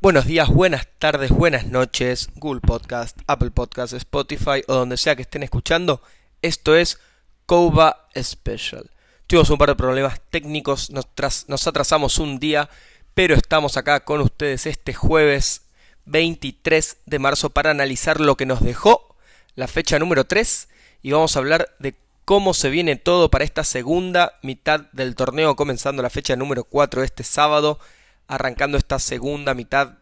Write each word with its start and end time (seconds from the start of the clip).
Buenos 0.00 0.26
días, 0.26 0.48
buenas 0.48 0.86
tardes, 0.98 1.30
buenas 1.30 1.66
noches, 1.66 2.28
Google 2.34 2.60
Podcast, 2.60 3.18
Apple 3.26 3.50
Podcast, 3.50 3.94
Spotify 3.94 4.62
o 4.68 4.74
donde 4.74 4.98
sea 4.98 5.16
que 5.16 5.22
estén 5.22 5.42
escuchando. 5.42 6.02
Esto 6.42 6.76
es 6.76 7.00
Koba 7.46 8.08
Special. 8.14 8.90
Tuvimos 9.26 9.48
un 9.50 9.58
par 9.58 9.70
de 9.70 9.76
problemas 9.76 10.20
técnicos, 10.30 10.90
nos, 10.90 11.06
nos 11.48 11.66
atrasamos 11.66 12.18
un 12.18 12.38
día, 12.38 12.68
pero 13.14 13.34
estamos 13.34 13.76
acá 13.76 14.00
con 14.00 14.20
ustedes 14.20 14.66
este 14.66 14.92
jueves 14.92 15.62
23 16.04 16.98
de 17.06 17.18
marzo 17.18 17.50
para 17.50 17.70
analizar 17.70 18.20
lo 18.20 18.36
que 18.36 18.46
nos 18.46 18.62
dejó 18.62 19.16
la 19.54 19.66
fecha 19.66 19.98
número 19.98 20.26
3 20.26 20.68
y 21.02 21.12
vamos 21.12 21.36
a 21.36 21.38
hablar 21.38 21.74
de 21.78 21.94
cómo 22.24 22.54
se 22.54 22.70
viene 22.70 22.96
todo 22.96 23.30
para 23.30 23.44
esta 23.44 23.64
segunda 23.64 24.38
mitad 24.42 24.80
del 24.92 25.14
torneo, 25.14 25.56
comenzando 25.56 26.02
la 26.02 26.10
fecha 26.10 26.36
número 26.36 26.64
4 26.64 27.02
este 27.02 27.22
sábado 27.22 27.78
arrancando 28.28 28.76
esta 28.76 28.98
segunda 28.98 29.54
mitad, 29.54 29.98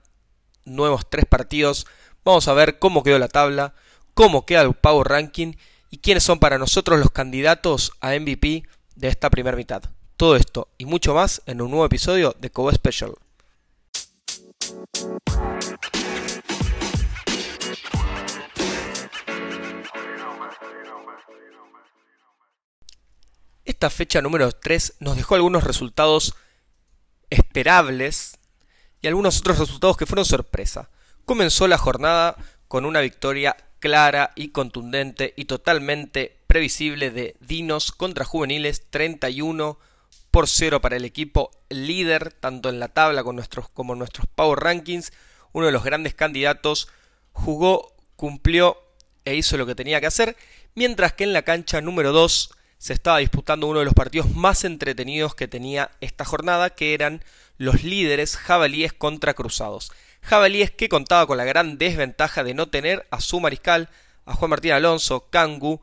nuevos 0.65 1.09
tres 1.09 1.27
partidos. 1.27 1.87
Vamos 2.25 2.49
a 2.49 2.55
ver 2.55 2.79
cómo 2.79 3.03
quedó 3.03 3.19
la 3.19 3.29
tabla, 3.29 3.75
cómo 4.15 4.47
queda 4.47 4.63
el 4.63 4.75
Power 4.75 5.09
Ranking 5.09 5.55
y 5.91 5.99
quiénes 5.99 6.25
son 6.25 6.39
para 6.39 6.59
nosotros 6.59 6.99
los 6.99 7.11
candidatos 7.11 7.93
a 8.01 8.13
MVP 8.15 8.65
de 8.97 9.09
esta 9.09 9.31
primera 9.31 9.57
mitad. 9.57 9.83
Todo 10.17 10.37
esto 10.37 10.69
y 10.79 10.87
mucho 10.87 11.15
más 11.15 11.43
en 11.47 11.61
un 11.61 11.71
nuevo 11.71 11.87
episodio 11.87 12.35
de 12.39 12.51
Cobo 12.51 12.73
Special. 12.73 13.15
Fecha 23.91 24.23
número 24.23 24.51
3 24.51 24.95
nos 25.01 25.17
dejó 25.17 25.35
algunos 25.35 25.65
resultados 25.65 26.35
esperables 27.31 28.39
y 29.01 29.07
algunos 29.07 29.39
otros 29.39 29.59
resultados 29.59 29.97
que 29.97 30.07
fueron 30.07 30.25
sorpresa. 30.25 30.91
Comenzó 31.25 31.69
la 31.69 31.79
jornada 31.79 32.37
con 32.69 32.85
una 32.85 33.01
victoria 33.01 33.57
clara 33.79 34.33
y 34.35 34.49
contundente 34.49 35.35
y 35.37 35.45
totalmente 35.45 36.39
previsible 36.47 37.11
de 37.11 37.37
Dinos 37.41 37.93
contra 37.93 38.25
Juveniles 38.25 38.89
31 38.91 39.79
por 40.31 40.49
0 40.49 40.81
para 40.81 40.97
el 40.97 41.05
equipo 41.05 41.51
líder 41.69 42.33
tanto 42.33 42.69
en 42.69 42.81
la 42.81 42.89
tabla 42.89 43.23
con 43.23 43.37
nuestros, 43.37 43.69
como 43.69 43.93
en 43.93 43.99
nuestros 43.99 44.27
Power 44.35 44.59
Rankings. 44.59 45.13
Uno 45.53 45.67
de 45.67 45.73
los 45.73 45.85
grandes 45.85 46.15
candidatos 46.15 46.89
jugó, 47.33 47.95
cumplió 48.17 48.79
e 49.25 49.35
hizo 49.35 49.57
lo 49.57 49.67
que 49.67 49.75
tenía 49.75 50.01
que 50.01 50.07
hacer, 50.07 50.37
mientras 50.75 51.13
que 51.13 51.25
en 51.25 51.33
la 51.33 51.43
cancha 51.43 51.81
número 51.81 52.13
2 52.13 52.51
se 52.85 52.93
estaba 52.93 53.17
disputando 53.17 53.67
uno 53.67 53.79
de 53.79 53.87
los 53.87 53.95
partidos 53.95 54.35
más 54.35 54.63
entretenidos 54.63 55.35
que 55.35 55.49
tenía 55.49 55.93
esta 56.03 56.27
jornada, 56.27 56.69
que 56.69 56.93
eran 56.93 57.25
los 57.57 57.83
líderes 57.83 58.37
jabalíes 58.37 58.93
contra 58.93 59.33
cruzados. 59.33 59.91
Jabalíes 60.21 60.71
que 60.71 60.91
contaba 60.91 61.27
con 61.27 61.39
la 61.39 61.47
gran 61.47 61.79
desventaja 61.79 62.45
de 62.45 62.53
no 62.53 62.69
tener 62.69 63.07
a 63.11 63.23
su 63.23 63.41
mariscal, 63.41 63.89
a 64.27 64.35
Juan 64.35 64.51
Martín 64.51 64.73
Alonso, 64.73 65.31
Kangu, 65.31 65.81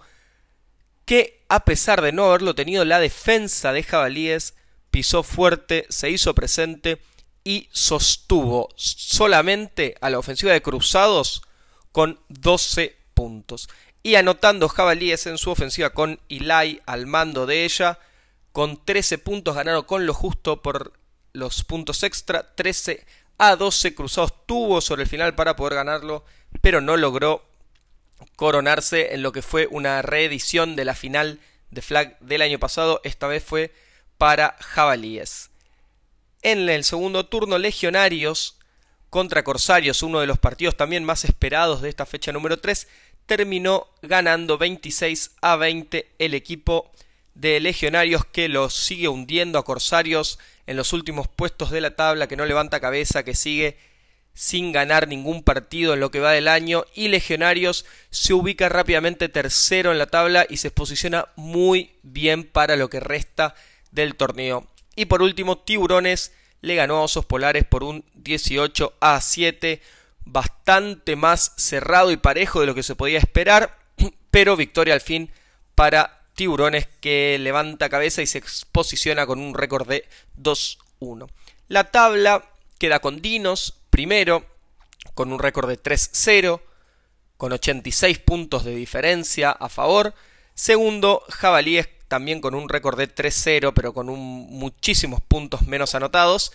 que 1.05 1.43
a 1.49 1.65
pesar 1.65 2.03
de 2.03 2.11
no 2.11 2.25
haberlo 2.25 2.53
tenido, 2.53 2.85
la 2.85 2.99
defensa 2.99 3.73
de 3.73 3.81
jabalíes 3.81 4.53
pisó 4.91 5.23
fuerte, 5.23 5.87
se 5.89 6.11
hizo 6.11 6.35
presente 6.35 7.01
y 7.43 7.67
sostuvo 7.71 8.69
solamente 8.75 9.95
a 10.01 10.11
la 10.11 10.19
ofensiva 10.19 10.51
de 10.51 10.61
cruzados 10.61 11.41
con 11.91 12.19
12 12.29 12.95
puntos 13.15 13.69
y 14.03 14.15
anotando 14.15 14.67
jabalíes 14.67 15.27
en 15.27 15.37
su 15.37 15.51
ofensiva 15.51 15.91
con 15.91 16.19
Ilai 16.27 16.81
al 16.85 17.05
mando 17.05 17.45
de 17.45 17.65
ella. 17.65 17.99
Con 18.51 18.83
13 18.83 19.17
puntos 19.19 19.55
ganaron 19.55 19.83
con 19.83 20.05
lo 20.05 20.13
justo 20.13 20.61
por 20.61 20.93
los 21.33 21.63
puntos 21.63 22.03
extra. 22.03 22.53
13 22.55 23.05
a 23.37 23.55
12 23.55 23.95
cruzados 23.95 24.45
tuvo 24.45 24.81
sobre 24.81 25.03
el 25.03 25.09
final 25.09 25.35
para 25.35 25.55
poder 25.55 25.75
ganarlo, 25.75 26.25
pero 26.61 26.81
no 26.81 26.97
logró 26.97 27.45
coronarse 28.35 29.13
en 29.13 29.23
lo 29.23 29.31
que 29.31 29.41
fue 29.41 29.67
una 29.71 30.01
reedición 30.01 30.75
de 30.75 30.85
la 30.85 30.95
final 30.95 31.39
de 31.69 31.81
flag 31.81 32.19
del 32.19 32.41
año 32.41 32.59
pasado. 32.59 33.01
Esta 33.03 33.27
vez 33.27 33.43
fue 33.43 33.73
para 34.17 34.57
jabalíes. 34.59 35.49
En 36.41 36.69
el 36.69 36.83
segundo 36.83 37.27
turno, 37.27 37.57
Legionarios 37.57 38.57
contra 39.09 39.43
Corsarios, 39.43 40.03
uno 40.03 40.21
de 40.21 40.27
los 40.27 40.39
partidos 40.39 40.77
también 40.77 41.03
más 41.03 41.25
esperados 41.25 41.81
de 41.81 41.89
esta 41.89 42.05
fecha 42.05 42.31
número 42.31 42.59
3, 42.59 42.87
terminó 43.25 43.87
ganando 44.01 44.57
26 44.57 45.31
a 45.41 45.55
20 45.55 46.07
el 46.19 46.33
equipo 46.33 46.91
de 47.33 47.59
Legionarios 47.59 48.25
que 48.25 48.49
los 48.49 48.73
sigue 48.73 49.07
hundiendo 49.07 49.57
a 49.57 49.65
Corsarios 49.65 50.39
en 50.67 50.77
los 50.77 50.93
últimos 50.93 51.27
puestos 51.27 51.71
de 51.71 51.81
la 51.81 51.95
tabla, 51.95 52.27
que 52.27 52.35
no 52.35 52.45
levanta 52.45 52.79
cabeza, 52.79 53.23
que 53.23 53.35
sigue 53.35 53.77
sin 54.33 54.71
ganar 54.71 55.07
ningún 55.07 55.43
partido 55.43 55.93
en 55.93 55.99
lo 55.99 56.11
que 56.11 56.19
va 56.19 56.31
del 56.31 56.47
año 56.47 56.85
y 56.95 57.09
Legionarios 57.09 57.85
se 58.09 58.33
ubica 58.33 58.69
rápidamente 58.69 59.29
tercero 59.29 59.91
en 59.91 59.97
la 59.97 60.07
tabla 60.07 60.45
y 60.49 60.57
se 60.57 60.71
posiciona 60.71 61.27
muy 61.35 61.91
bien 62.01 62.45
para 62.45 62.75
lo 62.75 62.89
que 62.89 62.99
resta 62.99 63.55
del 63.91 64.15
torneo. 64.15 64.67
Y 64.95 65.05
por 65.05 65.21
último, 65.21 65.57
Tiburones 65.57 66.33
le 66.61 66.75
ganó 66.75 66.97
a 66.97 67.01
Osos 67.01 67.25
Polares 67.25 67.65
por 67.65 67.83
un 67.83 68.05
18 68.15 68.93
a 68.99 69.19
7 69.19 69.81
bastante 70.25 71.15
más 71.15 71.53
cerrado 71.57 72.11
y 72.11 72.17
parejo 72.17 72.61
de 72.61 72.67
lo 72.67 72.75
que 72.75 72.83
se 72.83 72.95
podía 72.95 73.19
esperar, 73.19 73.77
pero 74.31 74.55
victoria 74.55 74.93
al 74.93 75.01
fin 75.01 75.31
para 75.75 76.21
Tiburones 76.33 76.87
que 77.01 77.37
levanta 77.39 77.89
cabeza 77.89 78.21
y 78.21 78.27
se 78.27 78.41
posiciona 78.71 79.25
con 79.25 79.39
un 79.39 79.53
récord 79.53 79.87
de 79.87 80.07
2-1. 80.39 81.29
La 81.67 81.91
tabla 81.91 82.45
queda 82.79 82.99
con 82.99 83.21
Dinos 83.21 83.75
primero, 83.89 84.45
con 85.13 85.31
un 85.31 85.39
récord 85.39 85.67
de 85.67 85.81
3-0, 85.81 86.61
con 87.37 87.51
86 87.51 88.19
puntos 88.19 88.63
de 88.63 88.75
diferencia 88.75 89.51
a 89.51 89.69
favor. 89.69 90.13
Segundo, 90.53 91.23
Jabalíes 91.29 91.89
también 92.07 92.41
con 92.41 92.55
un 92.55 92.69
récord 92.69 92.97
de 92.97 93.13
3-0, 93.13 93.73
pero 93.73 93.93
con 93.93 94.07
muchísimos 94.07 95.21
puntos 95.21 95.63
menos 95.63 95.95
anotados. 95.95 96.53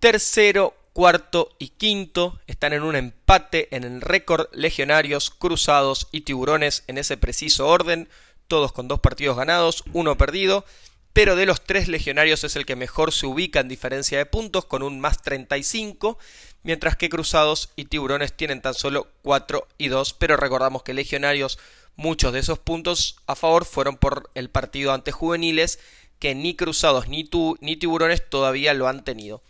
Tercero, 0.00 0.74
cuarto 0.92 1.54
y 1.58 1.68
quinto 1.68 2.38
están 2.46 2.72
en 2.72 2.82
un 2.82 2.96
empate 2.96 3.74
en 3.74 3.84
el 3.84 4.00
récord 4.00 4.46
legionarios, 4.52 5.30
cruzados 5.30 6.08
y 6.12 6.22
tiburones 6.22 6.84
en 6.86 6.98
ese 6.98 7.16
preciso 7.16 7.68
orden, 7.68 8.08
todos 8.46 8.72
con 8.72 8.88
dos 8.88 9.00
partidos 9.00 9.36
ganados, 9.36 9.84
uno 9.92 10.18
perdido, 10.18 10.64
pero 11.12 11.36
de 11.36 11.46
los 11.46 11.62
tres 11.62 11.88
legionarios 11.88 12.44
es 12.44 12.56
el 12.56 12.66
que 12.66 12.76
mejor 12.76 13.12
se 13.12 13.26
ubica 13.26 13.60
en 13.60 13.68
diferencia 13.68 14.18
de 14.18 14.26
puntos 14.26 14.64
con 14.64 14.82
un 14.82 15.00
más 15.00 15.22
35, 15.22 16.18
mientras 16.62 16.96
que 16.96 17.08
cruzados 17.08 17.70
y 17.76 17.86
tiburones 17.86 18.34
tienen 18.34 18.62
tan 18.62 18.74
solo 18.74 19.08
4 19.22 19.66
y 19.78 19.88
2, 19.88 20.14
pero 20.14 20.36
recordamos 20.36 20.82
que 20.82 20.94
legionarios 20.94 21.58
muchos 21.96 22.32
de 22.32 22.40
esos 22.40 22.58
puntos 22.58 23.16
a 23.26 23.34
favor 23.34 23.64
fueron 23.64 23.96
por 23.96 24.30
el 24.34 24.48
partido 24.48 24.92
ante 24.92 25.12
juveniles 25.12 25.78
que 26.18 26.34
ni 26.34 26.54
cruzados 26.54 27.08
ni, 27.08 27.28
ni 27.60 27.76
tiburones 27.76 28.28
todavía 28.28 28.74
lo 28.74 28.88
han 28.88 29.04
tenido. 29.04 29.42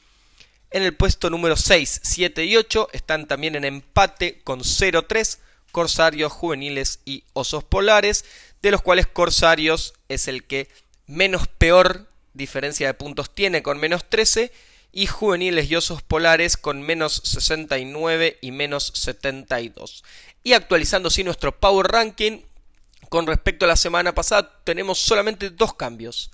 En 0.73 0.83
el 0.83 0.95
puesto 0.95 1.29
número 1.29 1.55
6, 1.55 2.01
7 2.03 2.47
y 2.47 2.57
8 2.57 2.89
están 2.93 3.27
también 3.29 3.57
en 3.57 3.65
empate 3.65 4.41
con 4.43 4.61
0-3 4.61 5.39
Corsarios, 5.71 6.33
Juveniles 6.33 7.01
y 7.05 7.25
Osos 7.35 7.63
Polares, 7.63 8.25
de 8.63 8.71
los 8.71 8.81
cuales 8.81 9.07
Corsarios 9.07 9.93
es 10.09 10.29
el 10.29 10.45
que 10.45 10.69
menos 11.07 11.47
peor 11.47 12.09
diferencia 12.33 12.87
de 12.87 12.95
puntos 12.95 13.35
tiene 13.35 13.63
con 13.63 13.79
menos 13.79 14.09
13 14.09 14.51
y 14.93 15.07
Juveniles 15.07 15.71
y 15.71 15.77
Osos 15.77 16.01
Polares 16.01 16.57
con 16.57 16.81
menos 16.81 17.21
69 17.23 18.39
y 18.41 18.51
menos 18.51 18.93
72. 18.95 20.05
Y 20.43 20.55
actualizando 20.55 21.09
así 21.09 21.23
nuestro 21.23 21.61
Power 21.61 21.87
Ranking, 21.89 22.41
con 23.11 23.27
respecto 23.27 23.67
a 23.67 23.69
la 23.69 23.77
semana 23.77 24.15
pasada 24.15 24.63
tenemos 24.65 24.99
solamente 24.99 25.51
dos 25.51 25.75
cambios, 25.75 26.31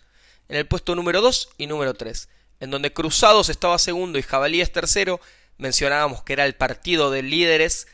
en 0.48 0.58
el 0.58 0.66
puesto 0.68 0.94
número 0.94 1.20
2 1.20 1.48
y 1.58 1.66
número 1.66 1.94
3 1.94 2.28
en 2.60 2.70
donde 2.70 2.93
Cruzados 2.93 3.49
estaba 3.49 3.78
segundo 3.78 4.19
y 4.19 4.22
Jabalíes 4.22 4.72
tercero, 4.72 5.20
mencionábamos 5.58 6.22
que 6.22 6.32
era 6.32 6.46
el 6.46 6.55
partido 6.55 7.10
de 7.10 7.22
líderes, 7.22 7.88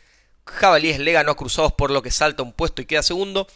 Jabalíes 0.47 0.99
le 0.99 1.13
ganó 1.13 1.33
a 1.33 1.37
Cruzados 1.37 1.73
por 1.73 1.91
lo 1.91 2.03
que 2.03 2.11
salta 2.11 2.43
un 2.43 2.53
puesto 2.53 2.83
y 2.83 2.87
queda 2.87 3.03
segundo, 3.03 3.47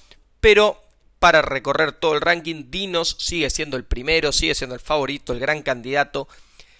pero 0.41 0.83
para 1.19 1.43
recorrer 1.43 1.93
todo 1.93 2.15
el 2.15 2.21
ranking, 2.21 2.71
Dinos 2.71 3.17
sigue 3.19 3.51
siendo 3.51 3.77
el 3.77 3.85
primero, 3.85 4.33
sigue 4.33 4.55
siendo 4.55 4.75
el 4.75 4.81
favorito, 4.81 5.33
el 5.33 5.41
gran 5.41 5.63
candidato, 5.63 6.29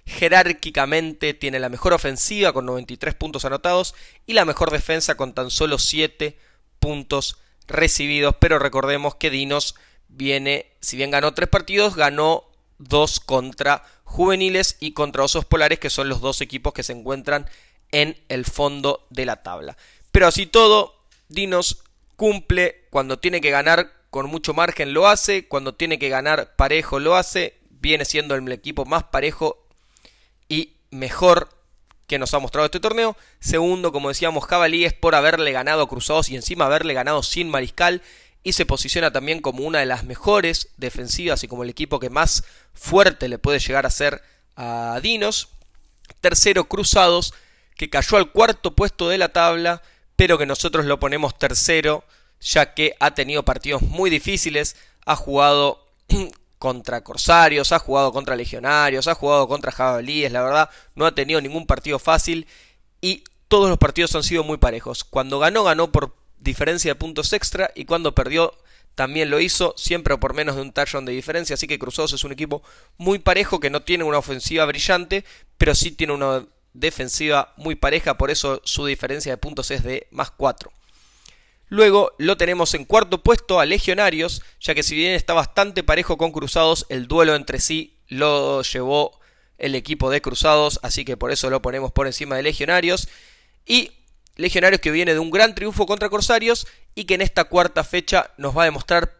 jerárquicamente 0.07 1.35
tiene 1.35 1.59
la 1.59 1.69
mejor 1.69 1.93
ofensiva 1.93 2.53
con 2.53 2.65
93 2.67 3.15
puntos 3.15 3.45
anotados 3.45 3.95
y 4.27 4.33
la 4.33 4.45
mejor 4.45 4.71
defensa 4.71 5.17
con 5.17 5.35
tan 5.35 5.51
solo 5.51 5.79
7 5.79 6.39
puntos 6.79 7.39
recibidos, 7.67 8.37
pero 8.41 8.59
recordemos 8.59 9.17
que 9.17 9.31
Dinos 9.31 9.75
viene, 10.09 10.73
si 10.81 10.97
bien 10.97 11.11
ganó 11.11 11.35
3 11.35 11.49
partidos, 11.49 11.95
ganó 11.95 12.48
2 12.79 13.21
contra 13.21 13.85
juveniles 14.05 14.77
y 14.81 14.93
contra 14.93 15.25
osos 15.25 15.45
polares, 15.45 15.79
que 15.79 15.91
son 15.91 16.09
los 16.09 16.21
dos 16.21 16.41
equipos 16.41 16.73
que 16.73 16.83
se 16.83 16.93
encuentran 16.93 17.49
en 17.93 18.17
el 18.29 18.45
fondo 18.45 19.07
de 19.11 19.27
la 19.27 19.43
tabla. 19.43 19.77
Pero 20.13 20.27
así 20.27 20.47
todo, 20.47 20.95
Dinos 21.29 21.83
cumple 22.17 22.87
cuando 22.91 23.19
tiene 23.19 23.41
que 23.41 23.51
ganar 23.51 23.93
con 24.11 24.27
mucho 24.27 24.55
margen 24.55 24.95
lo 24.95 25.07
hace, 25.07 25.47
cuando 25.47 25.75
tiene 25.75 25.99
que 25.99 26.09
ganar 26.09 26.57
parejo 26.57 26.99
lo 26.99 27.17
hace, 27.17 27.59
viene 27.71 28.05
siendo 28.05 28.35
el 28.35 28.51
equipo 28.51 28.85
más 28.85 29.05
parejo 29.05 29.65
y 30.49 30.75
mejor 30.91 31.51
que 32.07 32.19
nos 32.19 32.33
ha 32.33 32.39
mostrado 32.39 32.65
este 32.65 32.81
torneo. 32.81 33.17
Segundo, 33.39 33.93
como 33.93 34.09
decíamos, 34.09 34.47
Jabalíes 34.47 34.95
por 34.95 35.15
haberle 35.15 35.53
ganado 35.53 35.87
Cruzados 35.89 36.31
y 36.31 36.37
encima 36.37 36.65
haberle 36.65 36.95
ganado 36.95 37.23
sin 37.23 37.51
Mariscal 37.51 38.03
y 38.43 38.53
se 38.53 38.67
posiciona 38.67 39.13
también 39.13 39.41
como 39.41 39.65
una 39.65 39.81
de 39.81 39.87
las 39.87 40.05
mejores 40.05 40.69
defensivas 40.77 41.43
y 41.45 41.49
como 41.49 41.65
el 41.65 41.71
equipo 41.71 41.99
que 41.99 42.11
más 42.11 42.45
fuerte 42.73 43.29
le 43.29 43.39
puede 43.39 43.59
llegar 43.59 43.87
a 43.87 43.91
ser 43.91 44.23
a 44.57 44.99
Dinos. 45.03 45.49
Tercero, 46.21 46.69
Cruzados, 46.69 47.35
que 47.77 47.91
cayó 47.91 48.17
al 48.17 48.33
cuarto 48.33 48.75
puesto 48.75 49.09
de 49.09 49.19
la 49.19 49.29
tabla, 49.29 49.83
pero 50.17 50.39
que 50.39 50.47
nosotros 50.47 50.87
lo 50.87 50.99
ponemos 50.99 51.39
tercero, 51.39 52.05
ya 52.41 52.75
que 52.75 52.95
ha 53.01 53.15
tenido 53.15 53.45
partidos 53.45 53.83
muy 53.83 54.11
difíciles, 54.11 54.77
ha 55.05 55.17
jugado 55.17 55.87
contra 56.59 57.05
Corsarios, 57.05 57.73
ha 57.73 57.79
jugado 57.79 58.13
contra 58.13 58.37
Legionarios, 58.37 59.07
ha 59.07 59.15
jugado 59.15 59.47
contra 59.47 59.73
Jabalíes, 59.73 60.33
la 60.33 60.43
verdad 60.43 60.71
no 60.95 61.07
ha 61.07 61.15
tenido 61.15 61.41
ningún 61.41 61.67
partido 61.67 61.99
fácil 61.99 62.47
y 63.01 63.25
todos 63.47 63.69
los 63.69 63.79
partidos 63.79 64.15
han 64.15 64.23
sido 64.23 64.45
muy 64.45 64.59
parejos. 64.59 65.05
Cuando 65.05 65.39
ganó, 65.39 65.65
ganó 65.65 65.93
por 65.93 66.15
diferencia 66.41 66.93
de 66.93 66.95
puntos 66.97 67.33
extra 67.33 67.71
y 67.75 67.85
cuando 67.85 68.15
perdió 68.15 68.55
también 68.95 69.31
lo 69.31 69.39
hizo, 69.39 69.75
siempre 69.77 70.17
por 70.19 70.35
menos 70.35 70.57
de 70.57 70.63
un 70.63 70.73
touchdown 70.73 71.05
de 71.05 71.13
diferencia, 71.13 71.55
así 71.55 71.69
que 71.69 71.79
Cruzados 71.79 72.13
es 72.15 72.25
un 72.25 72.33
equipo 72.33 72.63
muy 72.97 73.21
parejo 73.21 73.61
que 73.61 73.71
no 73.71 73.83
tiene 73.83 74.03
una 74.03 74.19
ofensiva 74.19 74.65
brillante, 74.65 75.25
pero 75.57 75.75
sí 75.75 75.93
tiene 75.93 76.15
una 76.15 76.45
defensiva 76.73 77.55
muy 77.57 77.77
pareja, 77.77 78.19
por 78.19 78.31
eso 78.31 78.61
su 78.65 78.87
diferencia 78.87 79.33
de 79.33 79.37
puntos 79.37 79.71
es 79.71 79.85
de 79.85 80.09
más 80.11 80.33
4. 80.33 80.73
Luego 81.69 82.13
lo 82.19 82.37
tenemos 82.37 82.75
en 82.75 82.85
cuarto 82.85 83.23
puesto 83.23 83.61
a 83.61 83.67
Legionarios, 83.67 84.43
ya 84.61 84.75
que 84.75 84.83
si 84.83 84.97
bien 84.97 85.13
está 85.13 85.35
bastante 85.35 85.85
parejo 85.85 86.17
con 86.17 86.33
Cruzados, 86.33 86.87
el 86.89 87.07
duelo 87.07 87.35
entre 87.35 87.61
sí 87.61 87.99
lo 88.09 88.63
llevó 88.63 89.21
el 89.59 89.75
equipo 89.75 90.11
de 90.11 90.23
Cruzados, 90.23 90.81
así 90.83 91.05
que 91.05 91.17
por 91.17 91.31
eso 91.31 91.51
lo 91.51 91.61
ponemos 91.61 91.93
por 91.93 92.07
encima 92.07 92.37
de 92.37 92.43
Legionarios. 92.43 93.09
Y 93.67 93.93
Legionarios 94.39 94.81
que 94.81 94.93
viene 94.93 95.13
de 95.13 95.19
un 95.19 95.31
gran 95.31 95.55
triunfo 95.55 95.85
contra 95.85 96.09
Corsarios 96.09 96.67
y 96.95 97.05
que 97.05 97.15
en 97.15 97.21
esta 97.21 97.45
cuarta 97.45 97.85
fecha 97.85 98.31
nos 98.39 98.57
va 98.57 98.63
a 98.63 98.67
demostrar 98.67 99.19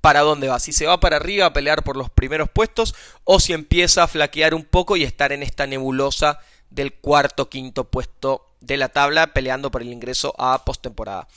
para 0.00 0.20
dónde 0.20 0.48
va, 0.48 0.60
si 0.60 0.72
se 0.72 0.86
va 0.86 1.00
para 1.00 1.16
arriba 1.16 1.46
a 1.46 1.52
pelear 1.52 1.82
por 1.82 1.96
los 1.96 2.10
primeros 2.10 2.48
puestos 2.48 2.94
o 3.24 3.40
si 3.40 3.52
empieza 3.52 4.02
a 4.02 4.08
flaquear 4.08 4.54
un 4.54 4.64
poco 4.64 4.96
y 4.96 5.02
estar 5.02 5.32
en 5.32 5.42
esta 5.42 5.66
nebulosa 5.66 6.38
del 6.70 6.92
cuarto 6.92 7.48
quinto 7.48 7.84
puesto 7.84 8.54
de 8.60 8.76
la 8.76 8.90
tabla 8.90 9.32
peleando 9.32 9.70
por 9.70 9.82
el 9.82 9.88
ingreso 9.88 10.34
a 10.38 10.64
postemporada. 10.64 11.28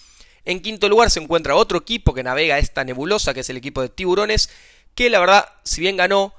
En 0.44 0.62
quinto 0.62 0.90
lugar 0.90 1.10
se 1.10 1.20
encuentra 1.20 1.56
otro 1.56 1.78
equipo 1.78 2.14
que 2.14 2.24
navega 2.24 2.60
esta 2.60 2.84
nebulosa, 2.84 3.34
que 3.34 3.40
es 3.40 3.50
el 3.50 3.58
equipo 3.58 3.82
de 3.82 3.90
Tiburones, 3.90 4.50
que 4.94 5.10
la 5.10 5.20
verdad, 5.20 5.48
si 5.64 5.82
bien 5.82 5.98
ganó, 5.98 6.34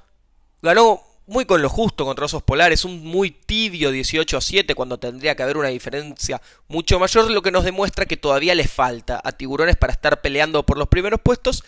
ganó 0.61 1.01
muy 1.25 1.45
con 1.45 1.61
lo 1.61 1.69
justo 1.69 2.05
contra 2.05 2.25
Osos 2.25 2.43
Polares, 2.43 2.85
un 2.85 3.03
muy 3.03 3.31
tibio 3.31 3.91
18 3.91 4.37
a 4.37 4.41
7 4.41 4.75
cuando 4.75 4.97
tendría 4.97 5.35
que 5.35 5.43
haber 5.43 5.57
una 5.57 5.69
diferencia 5.69 6.41
mucho 6.67 6.99
mayor, 6.99 7.31
lo 7.31 7.41
que 7.41 7.51
nos 7.51 7.63
demuestra 7.63 8.05
que 8.05 8.17
todavía 8.17 8.55
le 8.55 8.67
falta 8.67 9.21
a 9.23 9.31
Tiburones 9.31 9.77
para 9.77 9.93
estar 9.93 10.21
peleando 10.21 10.65
por 10.65 10.77
los 10.77 10.87
primeros 10.87 11.21
puestos, 11.21 11.63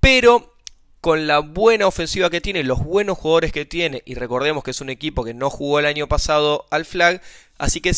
pero 0.00 0.54
con 1.00 1.26
la 1.26 1.38
buena 1.38 1.86
ofensiva 1.86 2.28
que 2.28 2.42
tiene, 2.42 2.62
los 2.62 2.84
buenos 2.84 3.16
jugadores 3.16 3.52
que 3.52 3.64
tiene, 3.64 4.02
y 4.04 4.14
recordemos 4.14 4.62
que 4.62 4.72
es 4.72 4.82
un 4.82 4.90
equipo 4.90 5.24
que 5.24 5.32
no 5.32 5.48
jugó 5.48 5.78
el 5.78 5.86
año 5.86 6.08
pasado 6.08 6.66
al 6.70 6.84
flag, 6.84 7.22
así 7.56 7.80
que 7.80 7.92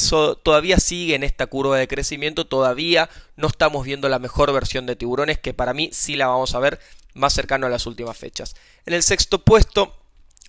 todavía 0.45 0.79
sigue 0.79 1.17
en 1.17 1.25
esta 1.25 1.49
curva 1.49 1.79
de 1.79 1.89
crecimiento, 1.89 2.47
todavía 2.47 3.11
no 3.35 3.49
estamos 3.49 3.85
viendo 3.85 4.09
la 4.09 4.21
mejor 4.21 4.53
versión 4.53 4.87
de 4.87 4.95
Tiburones, 4.95 5.39
que 5.39 5.53
para 5.53 5.75
mí 5.75 5.91
sí 5.93 6.15
la 6.15 6.29
vamos 6.29 6.55
a 6.55 6.61
ver 6.61 6.79
más 7.15 7.33
cercano 7.33 7.67
a 7.67 7.71
las 7.71 7.87
últimas 7.87 8.17
fechas. 8.17 8.55
En 8.87 8.95
el 8.95 9.03
sexto 9.03 9.43
puesto 9.43 10.02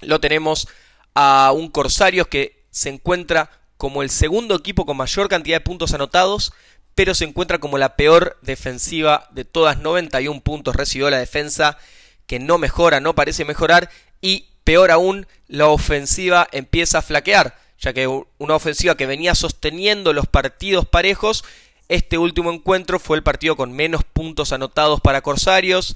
lo 0.05 0.19
tenemos 0.19 0.67
a 1.15 1.51
un 1.53 1.69
Corsarios 1.69 2.27
que 2.27 2.63
se 2.71 2.89
encuentra 2.89 3.49
como 3.77 4.01
el 4.01 4.09
segundo 4.09 4.55
equipo 4.55 4.85
con 4.85 4.97
mayor 4.97 5.29
cantidad 5.29 5.57
de 5.57 5.61
puntos 5.61 5.93
anotados, 5.93 6.53
pero 6.95 7.15
se 7.15 7.25
encuentra 7.25 7.59
como 7.59 7.77
la 7.77 7.95
peor 7.95 8.37
defensiva 8.41 9.27
de 9.31 9.45
todas, 9.45 9.79
91 9.79 10.41
puntos 10.41 10.75
recibió 10.75 11.09
la 11.09 11.17
defensa 11.17 11.77
que 12.27 12.39
no 12.39 12.57
mejora, 12.57 12.99
no 12.99 13.15
parece 13.15 13.45
mejorar 13.45 13.89
y 14.21 14.47
peor 14.63 14.91
aún, 14.91 15.27
la 15.47 15.67
ofensiva 15.67 16.47
empieza 16.51 16.99
a 16.99 17.01
flaquear, 17.01 17.57
ya 17.79 17.93
que 17.93 18.07
una 18.07 18.55
ofensiva 18.55 18.95
que 18.95 19.05
venía 19.05 19.35
sosteniendo 19.35 20.13
los 20.13 20.27
partidos 20.27 20.87
parejos, 20.87 21.43
este 21.89 22.17
último 22.17 22.51
encuentro 22.51 22.99
fue 22.99 23.17
el 23.17 23.23
partido 23.23 23.57
con 23.57 23.73
menos 23.73 24.03
puntos 24.03 24.53
anotados 24.53 25.01
para 25.01 25.21
Corsarios 25.21 25.95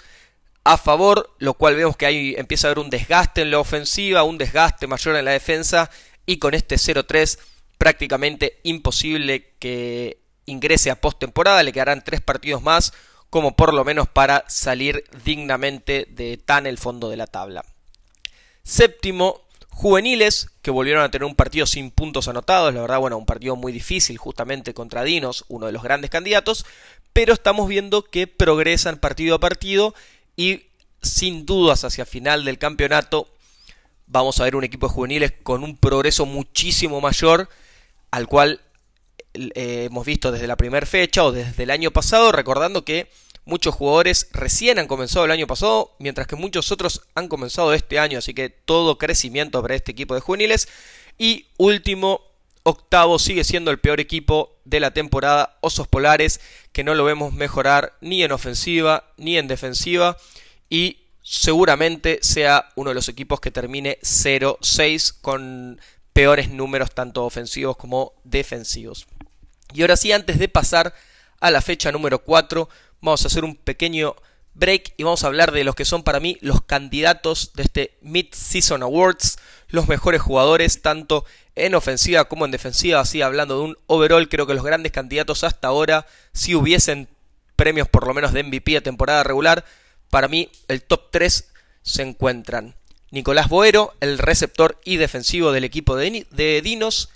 a 0.68 0.78
favor, 0.78 1.34
lo 1.40 1.54
cual 1.54 1.75
vemos 1.75 1.96
que 1.96 2.06
ahí 2.06 2.36
empieza 2.38 2.68
a 2.68 2.72
haber 2.72 2.84
un 2.84 2.90
desgaste 2.90 3.42
en 3.42 3.52
la 3.52 3.60
ofensiva, 3.60 4.24
un 4.24 4.38
desgaste 4.38 4.86
mayor 4.86 5.16
en 5.16 5.24
la 5.24 5.31
defensa 5.31 5.90
y 6.25 6.40
con 6.40 6.54
este 6.54 6.75
0-3 6.75 7.40
prácticamente 7.78 8.60
imposible 8.64 9.54
que 9.60 10.19
ingrese 10.46 10.92
a 10.92 11.00
postemporada, 11.00 11.64
le 11.64 11.72
quedarán 11.72 12.04
tres 12.04 12.19
partidos 12.19 12.62
más 12.62 12.92
como 13.30 13.56
por 13.56 13.74
lo 13.74 13.86
menos 13.86 14.10
para 14.10 14.44
salir 14.50 15.06
dignamente 15.24 16.06
de 16.10 16.36
tan 16.36 16.66
el 16.66 16.78
fondo 16.78 17.10
de 17.10 17.16
la 17.16 17.28
tabla. 17.28 17.63
Séptimo, 18.63 19.48
juveniles, 19.70 20.50
que 20.62 20.72
volvieron 20.72 21.02
a 21.02 21.12
tener 21.12 21.25
un 21.25 21.36
partido 21.36 21.66
sin 21.66 21.92
puntos 21.92 22.28
anotados, 22.28 22.74
la 22.74 22.81
verdad, 22.81 23.00
bueno, 23.00 23.18
un 23.18 23.25
partido 23.25 23.56
muy 23.56 23.72
difícil 23.72 24.18
justamente 24.18 24.74
contra 24.74 25.06
Dinos, 25.06 25.46
uno 25.48 25.68
de 25.68 25.72
los 25.72 25.84
grandes 25.84 26.10
candidatos, 26.10 26.66
pero 27.13 27.34
estamos 27.34 27.70
viendo 27.70 28.04
que 28.04 28.28
progresan 28.28 28.98
partido 28.98 29.36
a 29.36 29.40
partido 29.40 29.96
y 30.38 30.68
sin 31.01 31.45
dudas 31.45 31.84
hacia 31.84 32.06
final 32.06 32.45
del 32.45 32.57
campeonato 32.57 33.28
vamos 34.06 34.39
a 34.39 34.45
ver 34.45 34.56
un 34.56 34.63
equipo 34.63 34.88
de 34.88 34.94
juveniles 34.94 35.34
con 35.44 35.63
un 35.63 35.75
progreso 35.75 36.25
muchísimo 36.25 37.01
mayor 37.01 37.50
al 38.12 38.28
cual 38.28 38.62
eh, 39.34 39.86
hemos 39.86 40.06
visto 40.06 40.31
desde 40.31 40.48
la 40.48 40.56
primera 40.56 40.86
fecha 40.86 41.24
o 41.25 41.31
desde 41.31 41.63
el 41.63 41.72
año 41.72 41.92
pasado, 41.92 42.31
recordando 42.31 42.86
que 42.86 43.12
muchos 43.45 43.75
jugadores 43.75 44.30
recién 44.31 44.80
han 44.80 44.88
comenzado 44.88 45.25
el 45.25 45.31
año 45.31 45.48
pasado, 45.48 45.95
mientras 46.00 46.28
que 46.28 46.36
muchos 46.36 46.72
otros 46.72 47.01
han 47.16 47.28
comenzado 47.28 47.74
este 47.74 48.00
año, 48.00 48.19
así 48.19 48.34
que 48.34 48.50
todo 48.50 48.98
crecimiento 48.98 49.62
para 49.62 49.75
este 49.75 49.92
equipo 49.92 50.16
de 50.16 50.22
juveniles. 50.22 50.68
Y 51.18 51.48
último, 51.57 52.22
octavo, 52.68 53.18
sigue 53.18 53.46
siendo 53.46 53.72
el 53.72 53.80
peor 53.80 54.02
equipo 54.02 54.60
de 54.66 54.81
la 54.81 54.92
temporada, 54.92 55.58
Osos 55.62 55.88
Polares, 55.88 56.42
que 56.74 56.84
no 56.84 56.96
lo 56.96 57.06
vemos 57.06 57.31
mejorar 57.31 57.94
ni 58.02 58.24
en 58.24 58.34
ofensiva 58.34 59.14
ni 59.16 59.38
en 59.38 59.48
defensiva. 59.48 60.18
Y 60.69 61.06
seguramente 61.24 62.20
sea 62.22 62.68
uno 62.75 62.89
de 62.89 62.96
los 62.96 63.08
equipos 63.08 63.39
que 63.39 63.51
termine 63.51 64.00
0-6 64.01 65.15
con 65.22 65.80
peores 66.12 66.50
números 66.50 66.94
tanto 66.94 67.24
ofensivos 67.24 67.77
como 67.77 68.13
defensivos. 68.25 69.08
Y 69.74 69.82
ahora 69.82 69.96
sí, 69.96 70.12
antes 70.12 70.38
de 70.38 70.50
pasar 70.50 70.94
a 71.39 71.51
la 71.51 71.62
fecha 71.62 71.94
número 71.94 72.20
4, 72.20 72.68
vamos 73.00 73.24
a 73.24 73.27
hacer 73.27 73.46
un 73.46 73.56
pequeño 73.56 74.13
break 74.56 74.94
y 74.98 75.03
vamos 75.03 75.24
a 75.24 75.27
hablar 75.27 75.53
de 75.53 75.63
los 75.63 75.75
que 75.75 75.86
son 75.86 76.03
para 76.03 76.20
mí 76.20 76.38
los 76.41 76.63
candidatos 76.63 77.53
de 77.53 77.63
este 77.63 77.98
Mid-Season 78.01 78.84
Awards, 78.84 79.38
los 79.69 79.88
mejores 79.88 80.21
jugadores 80.21 80.81
tanto 80.81 81.25
en 81.55 81.75
ofensiva 81.75 82.25
como 82.25 82.45
en 82.45 82.51
defensiva, 82.51 83.00
así 83.00 83.21
hablando 83.21 83.57
de 83.57 83.63
un 83.65 83.77
overall, 83.88 84.29
creo 84.29 84.47
que 84.47 84.53
los 84.53 84.63
grandes 84.63 84.91
candidatos 84.91 85.43
hasta 85.43 85.67
ahora, 85.67 86.05
si 86.33 86.55
hubiesen 86.55 87.07
premios 87.55 87.88
por 87.88 88.07
lo 88.07 88.13
menos 88.13 88.33
de 88.33 88.43
MVP 88.43 88.77
a 88.77 88.81
temporada 88.81 89.24
regular, 89.24 89.65
para 90.09 90.27
mí 90.27 90.50
el 90.67 90.81
top 90.83 91.12
3 91.12 91.51
se 91.81 92.01
encuentran 92.03 92.75
Nicolás 93.12 93.50
Boero, 93.50 93.95
el 94.01 94.17
receptor 94.17 94.79
y 94.83 94.97
defensivo 94.97 95.51
del 95.51 95.63
equipo 95.63 95.95
de, 95.95 96.62
Dinos, 96.63 97.09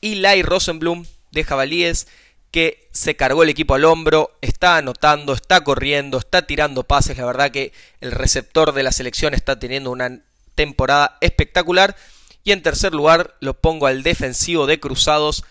y 0.00 0.16
Lai 0.16 0.42
Rosenblum, 0.42 1.06
de 1.30 1.44
Jabalíes 1.44 2.06
que 2.50 2.88
se 2.92 3.16
cargó 3.16 3.42
el 3.42 3.48
equipo 3.48 3.74
al 3.74 3.84
hombro, 3.84 4.36
está 4.40 4.76
anotando, 4.76 5.32
está 5.32 5.64
corriendo, 5.64 6.18
está 6.18 6.46
tirando 6.46 6.84
pases, 6.84 7.18
la 7.18 7.26
verdad 7.26 7.50
que 7.50 7.72
el 8.00 8.12
receptor 8.12 8.72
de 8.72 8.84
la 8.84 8.92
selección 8.92 9.34
está 9.34 9.58
teniendo 9.58 9.90
una 9.90 10.20
temporada 10.54 11.18
espectacular. 11.20 11.96
Y 12.42 12.52
en 12.52 12.62
tercer 12.62 12.94
lugar 12.94 13.36
lo 13.40 13.54
pongo 13.54 13.86
al 13.86 14.02
defensivo 14.02 14.66
de 14.66 14.80
Cruzados, 14.80 15.44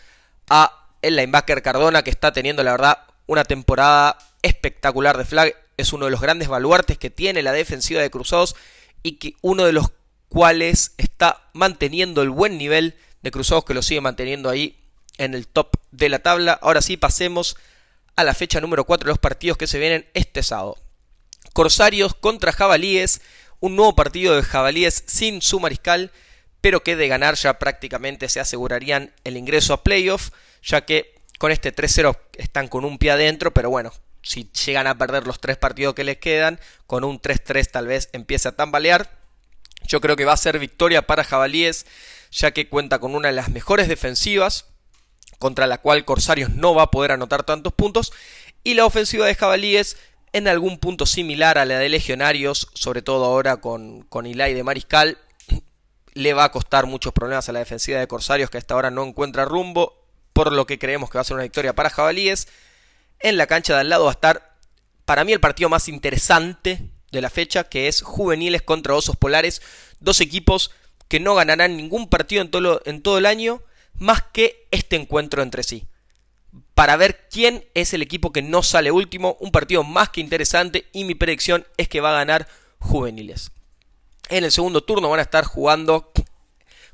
a 0.49 0.89
el 1.01 1.15
linebacker 1.15 1.61
Cardona, 1.61 2.03
que 2.03 2.11
está 2.11 2.33
teniendo 2.33 2.63
la 2.63 2.71
verdad 2.71 2.99
una 3.25 3.43
temporada 3.43 4.17
espectacular 4.41 5.17
de 5.17 5.25
flag. 5.25 5.55
Es 5.77 5.91
uno 5.93 6.05
de 6.05 6.11
los 6.11 6.21
grandes 6.21 6.47
baluartes 6.47 6.97
que 6.97 7.09
tiene 7.09 7.41
la 7.41 7.51
defensiva 7.51 8.01
de 8.01 8.11
Cruzados 8.11 8.55
y 9.01 9.13
que 9.13 9.35
uno 9.41 9.65
de 9.65 9.73
los 9.73 9.91
cuales 10.29 10.93
está 10.97 11.49
manteniendo 11.53 12.21
el 12.21 12.29
buen 12.29 12.57
nivel 12.57 12.95
de 13.21 13.31
Cruzados 13.31 13.65
que 13.65 13.73
lo 13.73 13.81
sigue 13.81 14.01
manteniendo 14.01 14.49
ahí 14.49 14.77
en 15.17 15.33
el 15.33 15.47
top 15.47 15.77
de 15.91 16.09
la 16.09 16.19
tabla. 16.19 16.53
Ahora 16.61 16.81
sí, 16.81 16.97
pasemos 16.97 17.55
a 18.15 18.23
la 18.23 18.33
fecha 18.33 18.61
número 18.61 18.85
4 18.85 19.07
de 19.07 19.11
los 19.11 19.19
partidos 19.19 19.57
que 19.57 19.67
se 19.67 19.79
vienen 19.79 20.07
este 20.13 20.43
sábado. 20.43 20.77
Corsarios 21.53 22.15
contra 22.15 22.51
Jabalíes, 22.51 23.21
un 23.63 23.77
nuevo 23.77 23.95
partido 23.95 24.35
de 24.35 24.43
Jabalíes 24.43 25.05
sin 25.07 25.41
su 25.41 25.57
mariscal, 25.61 26.11
pero 26.59 26.83
que 26.83 26.97
de 26.97 27.07
ganar 27.07 27.35
ya 27.35 27.59
prácticamente 27.59 28.27
se 28.27 28.41
asegurarían 28.41 29.13
el 29.23 29.37
ingreso 29.37 29.73
a 29.73 29.83
playoff, 29.83 30.31
ya 30.61 30.83
que 30.83 31.15
con 31.39 31.49
este 31.49 31.73
3-0 31.73 32.13
están 32.37 32.67
con 32.67 32.83
un 32.83 32.97
pie 32.97 33.11
adentro, 33.11 33.53
pero 33.53 33.69
bueno, 33.69 33.93
si 34.21 34.51
llegan 34.65 34.85
a 34.85 34.97
perder 34.97 35.25
los 35.25 35.39
tres 35.39 35.55
partidos 35.55 35.95
que 35.95 36.03
les 36.03 36.17
quedan, 36.17 36.59
con 36.87 37.05
un 37.05 37.21
3-3 37.21 37.71
tal 37.71 37.87
vez 37.87 38.09
empiece 38.11 38.49
a 38.49 38.51
tambalear. 38.57 39.09
Yo 39.87 40.01
creo 40.01 40.17
que 40.17 40.25
va 40.25 40.33
a 40.33 40.37
ser 40.37 40.59
victoria 40.59 41.07
para 41.07 41.23
Jabalíes, 41.23 41.85
ya 42.31 42.51
que 42.51 42.67
cuenta 42.67 42.99
con 42.99 43.15
una 43.15 43.29
de 43.29 43.35
las 43.35 43.47
mejores 43.47 43.87
defensivas, 43.87 44.65
contra 45.39 45.67
la 45.67 45.77
cual 45.77 46.03
Corsarios 46.03 46.49
no 46.49 46.75
va 46.75 46.83
a 46.83 46.91
poder 46.91 47.13
anotar 47.13 47.43
tantos 47.43 47.71
puntos, 47.71 48.11
y 48.65 48.73
la 48.73 48.85
ofensiva 48.85 49.25
de 49.25 49.35
Jabalíes 49.35 49.95
en 50.33 50.47
algún 50.47 50.79
punto 50.79 51.05
similar 51.05 51.59
a 51.59 51.65
la 51.65 51.77
de 51.77 51.89
Legionarios, 51.89 52.67
sobre 52.73 53.03
todo 53.03 53.23
ahora 53.25 53.57
con, 53.57 54.01
con 54.01 54.25
de 54.25 54.63
Mariscal, 54.63 55.19
le 56.13 56.33
va 56.33 56.45
a 56.45 56.51
costar 56.51 56.87
muchos 56.87 57.13
problemas 57.13 57.47
a 57.47 57.51
la 57.51 57.59
defensiva 57.59 57.99
de 57.99 58.07
Corsarios 58.07 58.49
que 58.49 58.57
hasta 58.57 58.73
ahora 58.73 58.89
no 58.89 59.03
encuentra 59.03 59.45
rumbo, 59.45 60.03
por 60.33 60.51
lo 60.51 60.65
que 60.65 60.79
creemos 60.79 61.09
que 61.09 61.19
va 61.19 61.21
a 61.21 61.25
ser 61.25 61.35
una 61.35 61.43
victoria 61.43 61.75
para 61.75 61.91
Jabalíes. 61.91 62.47
En 63.19 63.37
la 63.37 63.45
cancha 63.45 63.75
de 63.75 63.81
al 63.81 63.89
lado 63.89 64.05
va 64.05 64.11
a 64.11 64.13
estar, 64.13 64.57
para 65.05 65.23
mí, 65.23 65.31
el 65.31 65.39
partido 65.39 65.69
más 65.69 65.87
interesante 65.87 66.89
de 67.11 67.21
la 67.21 67.29
fecha, 67.29 67.65
que 67.65 67.87
es 67.87 68.01
Juveniles 68.01 68.63
contra 68.63 68.95
Osos 68.95 69.15
Polares, 69.15 69.61
dos 69.99 70.19
equipos 70.19 70.71
que 71.07 71.19
no 71.19 71.35
ganarán 71.35 71.77
ningún 71.77 72.09
partido 72.09 72.41
en 72.41 72.49
todo, 72.49 72.81
en 72.85 73.03
todo 73.03 73.19
el 73.19 73.27
año, 73.27 73.61
más 73.93 74.23
que 74.23 74.67
este 74.71 74.95
encuentro 74.95 75.43
entre 75.43 75.61
sí. 75.61 75.85
Para 76.73 76.95
ver 76.95 77.27
quién 77.29 77.65
es 77.73 77.93
el 77.93 78.01
equipo 78.01 78.31
que 78.31 78.41
no 78.41 78.63
sale 78.63 78.91
último, 78.91 79.37
un 79.39 79.51
partido 79.51 79.83
más 79.83 80.09
que 80.09 80.21
interesante 80.21 80.87
y 80.91 81.03
mi 81.03 81.13
predicción 81.15 81.65
es 81.77 81.87
que 81.87 82.01
va 82.01 82.09
a 82.11 82.19
ganar 82.19 82.47
Juveniles. 82.79 83.51
En 84.29 84.43
el 84.43 84.51
segundo 84.51 84.83
turno 84.83 85.09
van 85.09 85.19
a 85.19 85.23
estar 85.23 85.45
jugando 85.45 86.11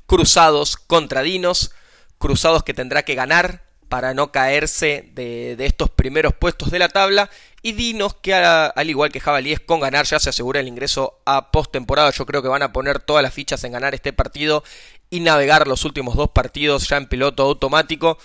Cruzados 0.06 0.76
contra 0.76 1.22
Dinos, 1.22 1.72
Cruzados 2.18 2.62
que 2.62 2.74
tendrá 2.74 3.02
que 3.02 3.14
ganar 3.14 3.62
para 3.88 4.14
no 4.14 4.30
caerse 4.30 5.10
de, 5.14 5.56
estos 5.58 5.90
primeros 5.90 6.32
puestos 6.32 6.70
de 6.70 6.78
la 6.78 6.88
tabla. 6.88 7.28
Y 7.60 7.72
Dinos, 7.72 8.14
que 8.14 8.34
al 8.34 8.88
igual 8.88 9.10
que 9.10 9.18
Jabalíes, 9.18 9.60
con 9.60 9.80
ganar 9.80 10.06
ya 10.06 10.20
se 10.20 10.30
asegura 10.30 10.60
el 10.60 10.68
ingreso 10.68 11.20
a 11.26 11.50
postemporada. 11.50 12.10
Yo 12.10 12.24
creo 12.24 12.40
que 12.40 12.48
van 12.48 12.62
a 12.62 12.72
poner 12.72 13.00
todas 13.00 13.22
las 13.22 13.34
fichas 13.34 13.64
en 13.64 13.72
ganar 13.72 13.94
este 13.94 14.12
partido 14.12 14.62
y 15.10 15.20
navegar 15.20 15.66
los 15.66 15.84
últimos 15.84 16.14
dos 16.14 16.30
partidos 16.30 16.88
ya 16.88 16.98
en 16.98 17.08
piloto 17.08 17.42
automático. 17.42 18.16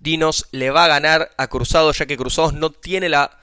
Dinos 0.00 0.46
le 0.52 0.70
va 0.70 0.84
a 0.84 0.88
ganar 0.88 1.30
a 1.36 1.48
Cruzados, 1.48 1.98
ya 1.98 2.06
que 2.06 2.16
Cruzados 2.16 2.54
no 2.54 2.70
tiene 2.70 3.08
la 3.08 3.38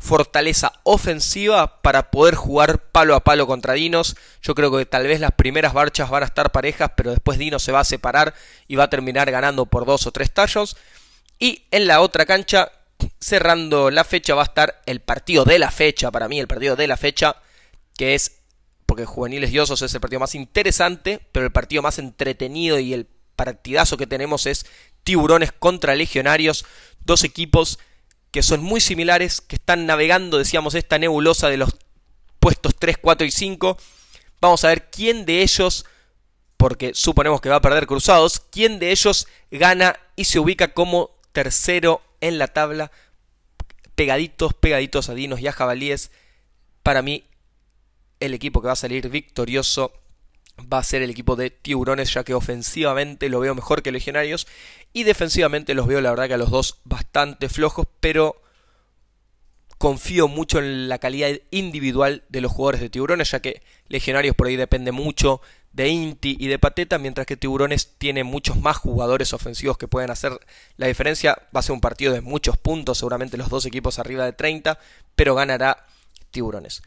fortaleza 0.00 0.72
ofensiva 0.82 1.82
para 1.82 2.10
poder 2.10 2.34
jugar 2.34 2.90
palo 2.90 3.14
a 3.14 3.20
palo 3.22 3.46
contra 3.46 3.74
Dinos. 3.74 4.16
Yo 4.42 4.54
creo 4.54 4.74
que 4.76 4.86
tal 4.86 5.06
vez 5.06 5.20
las 5.20 5.32
primeras 5.32 5.74
marchas 5.74 6.10
van 6.10 6.22
a 6.22 6.26
estar 6.26 6.50
parejas, 6.50 6.92
pero 6.96 7.10
después 7.10 7.38
Dinos 7.38 7.62
se 7.62 7.72
va 7.72 7.80
a 7.80 7.84
separar 7.84 8.34
y 8.66 8.76
va 8.76 8.84
a 8.84 8.90
terminar 8.90 9.30
ganando 9.30 9.66
por 9.66 9.84
dos 9.84 10.06
o 10.06 10.10
tres 10.12 10.32
tallos. 10.32 10.76
Y 11.38 11.62
en 11.70 11.86
la 11.86 12.00
otra 12.00 12.26
cancha, 12.26 12.72
cerrando 13.20 13.90
la 13.90 14.04
fecha, 14.04 14.34
va 14.34 14.42
a 14.42 14.46
estar 14.46 14.82
el 14.86 15.00
partido 15.00 15.44
de 15.44 15.58
la 15.58 15.70
fecha, 15.70 16.10
para 16.10 16.28
mí 16.28 16.40
el 16.40 16.48
partido 16.48 16.76
de 16.76 16.86
la 16.86 16.96
fecha, 16.96 17.36
que 17.96 18.14
es, 18.14 18.40
porque 18.86 19.04
Juveniles 19.04 19.50
Diosos 19.50 19.82
es 19.82 19.94
el 19.94 20.00
partido 20.00 20.20
más 20.20 20.34
interesante, 20.34 21.20
pero 21.30 21.46
el 21.46 21.52
partido 21.52 21.82
más 21.82 21.98
entretenido 21.98 22.78
y 22.78 22.94
el 22.94 23.06
partidazo 23.36 23.96
que 23.96 24.06
tenemos 24.06 24.46
es 24.46 24.66
Tiburones 25.04 25.52
contra 25.52 25.94
Legionarios, 25.94 26.64
dos 27.00 27.24
equipos 27.24 27.78
que 28.30 28.42
son 28.42 28.62
muy 28.62 28.80
similares, 28.80 29.40
que 29.40 29.56
están 29.56 29.86
navegando, 29.86 30.38
decíamos, 30.38 30.74
esta 30.74 30.98
nebulosa 30.98 31.48
de 31.48 31.56
los 31.56 31.76
puestos 32.38 32.74
3, 32.78 32.96
4 32.98 33.26
y 33.26 33.30
5. 33.30 33.76
Vamos 34.40 34.64
a 34.64 34.68
ver 34.68 34.90
quién 34.90 35.26
de 35.26 35.42
ellos 35.42 35.84
porque 36.56 36.92
suponemos 36.94 37.40
que 37.40 37.48
va 37.48 37.56
a 37.56 37.62
perder 37.62 37.86
cruzados, 37.86 38.40
quién 38.50 38.78
de 38.78 38.90
ellos 38.90 39.26
gana 39.50 39.98
y 40.14 40.24
se 40.24 40.38
ubica 40.38 40.74
como 40.74 41.10
tercero 41.32 42.02
en 42.20 42.38
la 42.38 42.48
tabla, 42.48 42.92
pegaditos, 43.94 44.52
pegaditos 44.54 45.08
a 45.08 45.14
Dinos 45.14 45.40
y 45.40 45.46
a 45.46 45.52
Jabalíes. 45.52 46.10
Para 46.82 47.02
mí, 47.02 47.24
el 48.20 48.34
equipo 48.34 48.60
que 48.60 48.66
va 48.66 48.74
a 48.74 48.76
salir 48.76 49.08
victorioso 49.08 49.92
va 50.70 50.78
a 50.78 50.84
ser 50.84 51.02
el 51.02 51.10
equipo 51.10 51.36
de 51.36 51.50
Tiburones, 51.50 52.12
ya 52.12 52.24
que 52.24 52.34
ofensivamente 52.34 53.28
lo 53.30 53.40
veo 53.40 53.54
mejor 53.54 53.82
que 53.82 53.92
Legionarios 53.92 54.46
y 54.92 55.04
defensivamente 55.04 55.74
los 55.74 55.86
veo, 55.86 56.00
la 56.00 56.10
verdad, 56.10 56.28
que 56.28 56.34
a 56.34 56.38
los 56.38 56.50
dos 56.50 56.80
bastante 56.84 57.48
flojos, 57.48 57.86
pero 58.00 58.40
confío 59.78 60.28
mucho 60.28 60.58
en 60.58 60.88
la 60.88 60.98
calidad 60.98 61.30
individual 61.50 62.24
de 62.28 62.42
los 62.42 62.52
jugadores 62.52 62.82
de 62.82 62.90
Tiburones, 62.90 63.30
ya 63.30 63.40
que 63.40 63.62
Legionarios 63.88 64.36
por 64.36 64.46
ahí 64.46 64.56
depende 64.56 64.92
mucho 64.92 65.40
de 65.72 65.88
Inti 65.88 66.36
y 66.38 66.48
de 66.48 66.58
Pateta, 66.58 66.98
mientras 66.98 67.26
que 67.26 67.36
Tiburones 67.36 67.94
tiene 67.96 68.24
muchos 68.24 68.58
más 68.58 68.76
jugadores 68.76 69.32
ofensivos 69.32 69.78
que 69.78 69.88
pueden 69.88 70.10
hacer 70.10 70.38
la 70.76 70.86
diferencia. 70.86 71.38
Va 71.54 71.60
a 71.60 71.62
ser 71.62 71.72
un 71.72 71.80
partido 71.80 72.12
de 72.12 72.20
muchos 72.20 72.56
puntos, 72.58 72.98
seguramente 72.98 73.36
los 73.36 73.48
dos 73.48 73.64
equipos 73.66 73.98
arriba 73.98 74.24
de 74.24 74.32
30, 74.32 74.78
pero 75.14 75.34
ganará 75.34 75.86
Tiburones. 76.30 76.82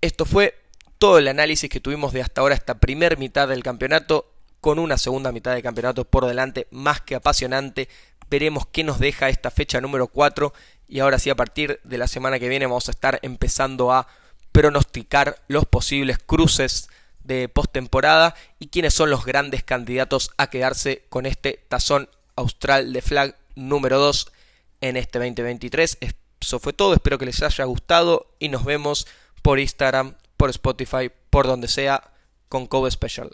Esto 0.00 0.26
fue 0.26 0.54
todo 0.98 1.18
el 1.18 1.28
análisis 1.28 1.70
que 1.70 1.80
tuvimos 1.80 2.12
de 2.12 2.22
hasta 2.22 2.40
ahora 2.40 2.54
esta 2.54 2.74
primer 2.80 3.16
mitad 3.16 3.48
del 3.48 3.62
campeonato, 3.62 4.33
con 4.64 4.78
una 4.78 4.96
segunda 4.96 5.30
mitad 5.30 5.52
de 5.52 5.62
campeonato 5.62 6.06
por 6.06 6.24
delante 6.24 6.68
más 6.70 7.02
que 7.02 7.14
apasionante. 7.14 7.90
Veremos 8.30 8.66
qué 8.66 8.82
nos 8.82 8.98
deja 8.98 9.28
esta 9.28 9.50
fecha 9.50 9.78
número 9.82 10.06
4 10.06 10.54
y 10.88 11.00
ahora 11.00 11.18
sí 11.18 11.28
a 11.28 11.36
partir 11.36 11.80
de 11.84 11.98
la 11.98 12.08
semana 12.08 12.38
que 12.38 12.48
viene 12.48 12.64
vamos 12.64 12.88
a 12.88 12.92
estar 12.92 13.18
empezando 13.20 13.92
a 13.92 14.08
pronosticar 14.52 15.38
los 15.48 15.66
posibles 15.66 16.16
cruces 16.18 16.88
de 17.24 17.50
postemporada 17.50 18.34
y 18.58 18.68
quiénes 18.68 18.94
son 18.94 19.10
los 19.10 19.26
grandes 19.26 19.62
candidatos 19.64 20.30
a 20.38 20.48
quedarse 20.48 21.04
con 21.10 21.26
este 21.26 21.62
tazón 21.68 22.08
austral 22.34 22.94
de 22.94 23.02
flag 23.02 23.36
número 23.56 23.98
2 23.98 24.32
en 24.80 24.96
este 24.96 25.18
2023. 25.18 25.98
Eso 26.40 26.58
fue 26.58 26.72
todo, 26.72 26.94
espero 26.94 27.18
que 27.18 27.26
les 27.26 27.42
haya 27.42 27.64
gustado 27.66 28.34
y 28.38 28.48
nos 28.48 28.64
vemos 28.64 29.06
por 29.42 29.60
Instagram, 29.60 30.14
por 30.38 30.48
Spotify, 30.48 31.10
por 31.28 31.46
donde 31.46 31.68
sea 31.68 32.14
con 32.48 32.66
Cove 32.66 32.90
Special. 32.90 33.30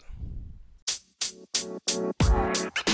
Thank 1.91 2.87
you. 2.87 2.90